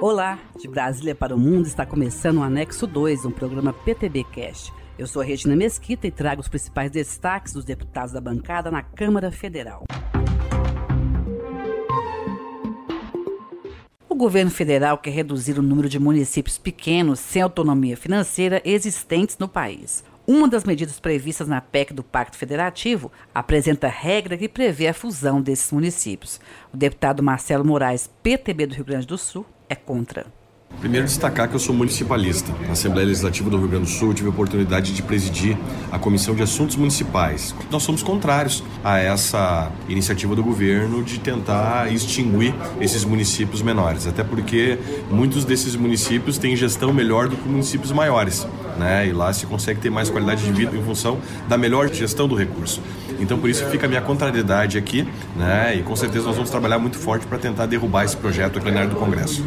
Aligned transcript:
Olá, 0.00 0.38
de 0.56 0.68
Brasília 0.68 1.12
para 1.12 1.34
o 1.34 1.38
Mundo 1.38 1.66
está 1.66 1.84
começando 1.84 2.36
o 2.36 2.42
Anexo 2.44 2.86
2, 2.86 3.24
um 3.24 3.32
programa 3.32 3.72
PTB 3.72 4.22
Cast. 4.32 4.72
Eu 4.96 5.08
sou 5.08 5.20
a 5.20 5.24
Regina 5.24 5.56
Mesquita 5.56 6.06
e 6.06 6.10
trago 6.12 6.40
os 6.40 6.46
principais 6.46 6.88
destaques 6.88 7.52
dos 7.52 7.64
deputados 7.64 8.12
da 8.12 8.20
bancada 8.20 8.70
na 8.70 8.80
Câmara 8.80 9.32
Federal. 9.32 9.86
O 14.08 14.14
governo 14.14 14.52
federal 14.52 14.98
quer 14.98 15.10
reduzir 15.10 15.58
o 15.58 15.62
número 15.62 15.88
de 15.88 15.98
municípios 15.98 16.56
pequenos 16.58 17.18
sem 17.18 17.42
autonomia 17.42 17.96
financeira 17.96 18.62
existentes 18.64 19.36
no 19.36 19.48
país. 19.48 20.04
Uma 20.24 20.46
das 20.46 20.62
medidas 20.62 21.00
previstas 21.00 21.48
na 21.48 21.60
PEC 21.60 21.92
do 21.92 22.04
Pacto 22.04 22.36
Federativo 22.36 23.10
apresenta 23.34 23.88
regra 23.88 24.36
que 24.36 24.48
prevê 24.48 24.86
a 24.86 24.94
fusão 24.94 25.42
desses 25.42 25.72
municípios. 25.72 26.40
O 26.72 26.76
deputado 26.76 27.20
Marcelo 27.20 27.64
Moraes, 27.64 28.08
PTB 28.22 28.66
do 28.66 28.74
Rio 28.76 28.84
Grande 28.84 29.06
do 29.06 29.18
Sul, 29.18 29.44
é 29.68 29.74
contra. 29.74 30.26
Primeiro, 30.80 31.06
destacar 31.06 31.48
que 31.48 31.56
eu 31.56 31.58
sou 31.58 31.74
municipalista. 31.74 32.52
Na 32.64 32.72
Assembleia 32.72 33.08
Legislativa 33.08 33.50
do 33.50 33.58
Rio 33.58 33.66
Grande 33.66 33.86
do 33.86 33.90
Sul, 33.90 34.14
tive 34.14 34.28
a 34.28 34.30
oportunidade 34.30 34.94
de 34.94 35.02
presidir 35.02 35.58
a 35.90 35.98
Comissão 35.98 36.36
de 36.36 36.42
Assuntos 36.42 36.76
Municipais. 36.76 37.52
Nós 37.68 37.82
somos 37.82 38.00
contrários 38.00 38.62
a 38.84 38.96
essa 38.96 39.72
iniciativa 39.88 40.36
do 40.36 40.42
governo 40.42 41.02
de 41.02 41.18
tentar 41.18 41.92
extinguir 41.92 42.54
esses 42.80 43.04
municípios 43.04 43.60
menores, 43.60 44.06
até 44.06 44.22
porque 44.22 44.78
muitos 45.10 45.44
desses 45.44 45.74
municípios 45.74 46.38
têm 46.38 46.54
gestão 46.54 46.92
melhor 46.92 47.28
do 47.28 47.36
que 47.36 47.48
municípios 47.48 47.90
maiores, 47.90 48.46
né? 48.78 49.08
E 49.08 49.12
lá 49.12 49.32
se 49.32 49.46
consegue 49.46 49.80
ter 49.80 49.90
mais 49.90 50.08
qualidade 50.08 50.44
de 50.44 50.52
vida 50.52 50.76
em 50.76 50.82
função 50.84 51.18
da 51.48 51.58
melhor 51.58 51.92
gestão 51.92 52.28
do 52.28 52.36
recurso. 52.36 52.80
Então, 53.18 53.36
por 53.36 53.50
isso 53.50 53.66
fica 53.66 53.86
a 53.86 53.88
minha 53.88 54.00
contrariedade 54.00 54.78
aqui, 54.78 55.04
né? 55.36 55.74
E 55.74 55.82
com 55.82 55.96
certeza 55.96 56.26
nós 56.26 56.36
vamos 56.36 56.50
trabalhar 56.50 56.78
muito 56.78 56.98
forte 56.98 57.26
para 57.26 57.36
tentar 57.36 57.66
derrubar 57.66 58.04
esse 58.04 58.16
projeto 58.16 58.60
plenário 58.60 58.90
do 58.90 58.96
Congresso 58.96 59.42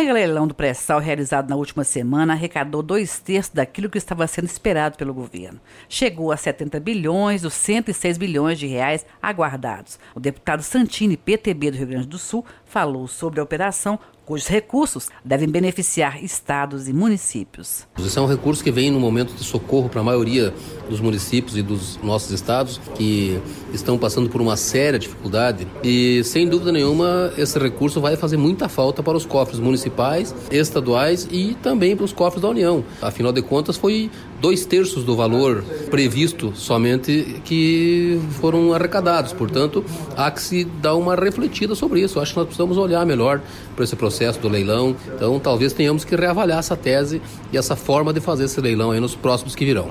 mega 0.00 0.14
leilão 0.14 0.46
do 0.46 0.54
pré-sal 0.54 0.98
realizado 0.98 1.50
na 1.50 1.56
última 1.56 1.84
semana 1.84 2.32
arrecadou 2.32 2.82
dois 2.82 3.18
terços 3.18 3.52
daquilo 3.52 3.90
que 3.90 3.98
estava 3.98 4.26
sendo 4.26 4.46
esperado 4.46 4.96
pelo 4.96 5.12
governo. 5.12 5.60
Chegou 5.90 6.32
a 6.32 6.38
70 6.38 6.80
bilhões 6.80 7.42
dos 7.42 7.52
106 7.52 8.16
bilhões 8.16 8.58
de 8.58 8.66
reais 8.66 9.04
aguardados. 9.20 9.98
O 10.14 10.20
deputado 10.20 10.62
Santini, 10.62 11.18
PTB 11.18 11.70
do 11.70 11.76
Rio 11.76 11.86
Grande 11.86 12.06
do 12.06 12.16
Sul, 12.16 12.46
falou 12.64 13.06
sobre 13.06 13.40
a 13.40 13.42
operação 13.42 13.98
cujos 14.30 14.46
recursos 14.46 15.08
devem 15.24 15.48
beneficiar 15.48 16.22
estados 16.22 16.86
e 16.86 16.92
municípios. 16.92 17.84
Esse 17.98 18.16
é 18.16 18.22
um 18.22 18.28
recurso 18.28 18.62
que 18.62 18.70
vem 18.70 18.88
no 18.88 19.00
momento 19.00 19.34
de 19.34 19.42
socorro 19.42 19.88
para 19.88 20.02
a 20.02 20.04
maioria 20.04 20.54
dos 20.88 21.00
municípios 21.00 21.56
e 21.56 21.62
dos 21.62 21.96
nossos 22.00 22.30
estados 22.30 22.80
que 22.94 23.40
estão 23.74 23.98
passando 23.98 24.30
por 24.30 24.40
uma 24.40 24.56
séria 24.56 25.00
dificuldade 25.00 25.66
e 25.82 26.22
sem 26.22 26.48
dúvida 26.48 26.70
nenhuma 26.70 27.32
esse 27.36 27.58
recurso 27.58 28.00
vai 28.00 28.14
fazer 28.14 28.36
muita 28.36 28.68
falta 28.68 29.02
para 29.02 29.16
os 29.16 29.26
cofres 29.26 29.58
municipais, 29.58 30.32
estaduais 30.48 31.26
e 31.28 31.56
também 31.60 31.96
para 31.96 32.04
os 32.04 32.12
cofres 32.12 32.40
da 32.40 32.50
União. 32.50 32.84
Afinal 33.02 33.32
de 33.32 33.42
contas 33.42 33.76
foi 33.76 34.12
dois 34.40 34.64
terços 34.64 35.04
do 35.04 35.14
valor 35.14 35.62
previsto 35.90 36.52
somente 36.54 37.40
que 37.44 38.20
foram 38.40 38.72
arrecadados. 38.72 39.32
Portanto, 39.32 39.84
há 40.16 40.30
que 40.30 40.40
se 40.40 40.64
dar 40.64 40.94
uma 40.96 41.14
refletida 41.14 41.74
sobre 41.74 42.00
isso. 42.00 42.18
Acho 42.18 42.32
que 42.32 42.38
nós 42.38 42.46
precisamos 42.46 42.76
olhar 42.78 43.04
melhor 43.04 43.40
para 43.74 43.84
esse 43.84 43.94
processo 43.94 44.40
do 44.40 44.48
leilão. 44.48 44.96
Então, 45.14 45.38
talvez 45.38 45.72
tenhamos 45.72 46.04
que 46.04 46.16
reavaliar 46.16 46.58
essa 46.58 46.76
tese 46.76 47.20
e 47.52 47.58
essa 47.58 47.76
forma 47.76 48.12
de 48.12 48.20
fazer 48.20 48.44
esse 48.44 48.60
leilão 48.60 48.90
aí 48.90 49.00
nos 49.00 49.14
próximos 49.14 49.54
que 49.54 49.64
virão. 49.64 49.90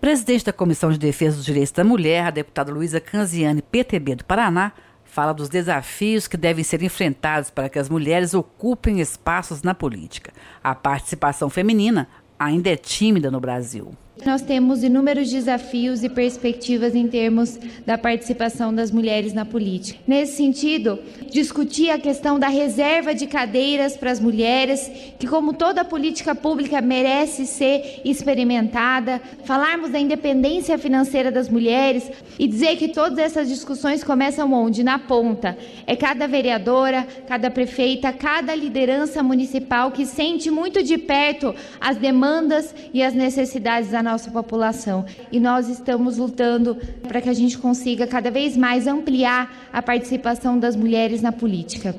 Presidente 0.00 0.46
da 0.46 0.52
Comissão 0.52 0.90
de 0.90 0.98
Defesa 0.98 1.36
dos 1.36 1.44
Direitos 1.44 1.72
da 1.72 1.84
Mulher, 1.84 2.26
a 2.26 2.30
deputada 2.30 2.72
Luísa 2.72 3.00
Canziani, 3.00 3.60
PTB 3.60 4.16
do 4.16 4.24
Paraná, 4.24 4.72
fala 5.04 5.32
dos 5.32 5.48
desafios 5.48 6.26
que 6.26 6.36
devem 6.36 6.64
ser 6.64 6.82
enfrentados 6.82 7.50
para 7.50 7.68
que 7.68 7.78
as 7.78 7.88
mulheres 7.88 8.32
ocupem 8.32 9.00
espaços 9.00 9.62
na 9.62 9.74
política. 9.74 10.32
A 10.62 10.74
participação 10.74 11.50
feminina 11.50 12.08
ainda 12.40 12.70
é 12.70 12.76
tímida 12.76 13.30
no 13.30 13.38
Brasil. 13.38 13.92
Nós 14.24 14.42
temos 14.42 14.84
inúmeros 14.84 15.30
desafios 15.30 16.04
e 16.04 16.08
perspectivas 16.08 16.94
em 16.94 17.08
termos 17.08 17.58
da 17.86 17.96
participação 17.96 18.72
das 18.74 18.90
mulheres 18.90 19.32
na 19.32 19.46
política. 19.46 19.98
Nesse 20.06 20.36
sentido, 20.36 20.98
discutir 21.30 21.90
a 21.90 21.98
questão 21.98 22.38
da 22.38 22.48
reserva 22.48 23.14
de 23.14 23.26
cadeiras 23.26 23.96
para 23.96 24.10
as 24.10 24.20
mulheres, 24.20 24.90
que, 25.18 25.26
como 25.26 25.54
toda 25.54 25.84
política 25.84 26.34
pública, 26.34 26.82
merece 26.82 27.46
ser 27.46 28.02
experimentada, 28.04 29.22
falarmos 29.44 29.90
da 29.90 29.98
independência 29.98 30.76
financeira 30.76 31.30
das 31.30 31.48
mulheres 31.48 32.10
e 32.38 32.46
dizer 32.46 32.76
que 32.76 32.88
todas 32.88 33.18
essas 33.18 33.48
discussões 33.48 34.04
começam 34.04 34.52
onde? 34.52 34.84
Na 34.84 34.98
ponta. 34.98 35.56
É 35.86 35.96
cada 35.96 36.26
vereadora, 36.26 37.06
cada 37.26 37.50
prefeita, 37.50 38.12
cada 38.12 38.54
liderança 38.54 39.22
municipal 39.22 39.90
que 39.90 40.04
sente 40.04 40.50
muito 40.50 40.82
de 40.82 40.98
perto 40.98 41.54
as 41.80 41.96
demandas 41.96 42.74
e 42.92 43.02
as 43.02 43.14
necessidades 43.14 43.90
da 43.90 44.02
nossa 44.02 44.09
nossa 44.10 44.30
população. 44.30 45.04
E 45.30 45.38
nós 45.38 45.68
estamos 45.68 46.16
lutando 46.16 46.76
para 47.06 47.20
que 47.20 47.28
a 47.28 47.34
gente 47.34 47.58
consiga 47.58 48.06
cada 48.06 48.30
vez 48.30 48.56
mais 48.56 48.86
ampliar 48.86 49.68
a 49.72 49.80
participação 49.80 50.58
das 50.58 50.74
mulheres 50.74 51.22
na 51.22 51.32
política. 51.32 51.94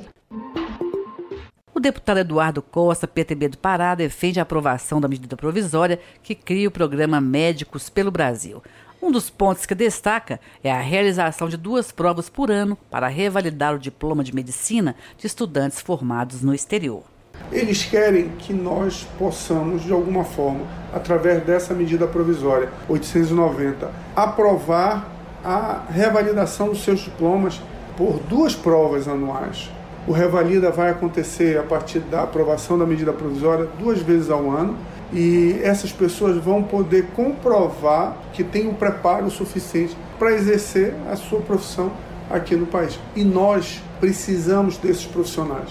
O 1.74 1.80
deputado 1.80 2.20
Eduardo 2.20 2.62
Costa, 2.62 3.08
PTB 3.08 3.50
do 3.50 3.58
Pará, 3.58 3.96
defende 3.96 4.40
a 4.40 4.44
aprovação 4.44 5.02
da 5.02 5.08
medida 5.08 5.36
provisória 5.36 6.00
que 6.22 6.36
cria 6.36 6.68
o 6.68 6.72
programa 6.72 7.20
Médicos 7.20 7.90
pelo 7.90 8.12
Brasil. 8.12 8.62
Um 9.02 9.12
dos 9.12 9.32
pontos 9.32 9.66
que 9.66 9.74
destaca 9.74 10.40
é 10.64 10.72
a 10.72 10.80
realização 10.80 11.50
de 11.50 11.58
duas 11.58 11.92
provas 11.92 12.30
por 12.30 12.52
ano 12.52 12.78
para 12.92 13.08
revalidar 13.08 13.74
o 13.74 13.80
diploma 13.80 14.24
de 14.24 14.36
medicina 14.36 14.96
de 15.18 15.26
estudantes 15.26 15.82
formados 15.82 16.44
no 16.44 16.54
exterior. 16.54 17.11
Eles 17.52 17.84
querem 17.84 18.30
que 18.40 18.54
nós 18.54 19.08
possamos, 19.18 19.84
de 19.84 19.92
alguma 19.92 20.24
forma, 20.24 20.62
através 20.94 21.44
dessa 21.44 21.74
medida 21.74 22.08
provisória 22.08 22.70
890, 22.88 23.90
aprovar 24.16 25.10
a 25.44 25.82
revalidação 25.90 26.70
dos 26.70 26.84
seus 26.84 27.00
diplomas 27.00 27.62
por 27.98 28.20
duas 28.20 28.56
provas 28.56 29.08
anuais. 29.08 29.70
O 30.08 30.12
revalida 30.12 30.72
vai 30.72 30.90
acontecer 30.90 31.60
a 31.60 31.64
partir 31.64 32.00
da 32.00 32.24
aprovação 32.24 32.78
da 32.78 32.86
medida 32.86 33.14
provisória 33.14 33.68
duas 33.80 34.00
vezes 34.00 34.30
ao 34.32 34.50
ano 34.50 34.76
e 35.14 35.60
essas 35.62 35.92
pessoas 35.92 36.38
vão 36.38 36.64
poder 36.64 37.08
comprovar 37.16 38.18
que 38.34 38.44
têm 38.44 38.68
o 38.68 38.74
preparo 38.74 39.30
suficiente 39.30 39.96
para 40.18 40.32
exercer 40.32 40.96
a 41.12 41.16
sua 41.16 41.42
profissão 41.42 41.92
aqui 42.30 42.56
no 42.56 42.66
país. 42.66 43.00
E 43.16 43.24
nós 43.24 43.82
precisamos 44.00 44.78
desses 44.78 45.06
profissionais. 45.06 45.70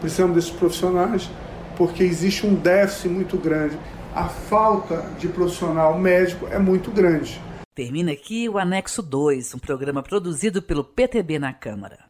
Precisamos 0.00 0.34
desses 0.34 0.50
profissionais 0.50 1.30
porque 1.76 2.02
existe 2.02 2.46
um 2.46 2.54
déficit 2.54 3.08
muito 3.08 3.36
grande. 3.38 3.78
A 4.14 4.28
falta 4.28 5.02
de 5.18 5.28
profissional 5.28 5.98
médico 5.98 6.46
é 6.48 6.58
muito 6.58 6.90
grande. 6.90 7.40
Termina 7.74 8.10
aqui 8.10 8.48
o 8.48 8.58
Anexo 8.58 9.00
2, 9.00 9.54
um 9.54 9.58
programa 9.58 10.02
produzido 10.02 10.60
pelo 10.60 10.82
PTB 10.82 11.38
na 11.38 11.52
Câmara. 11.52 12.07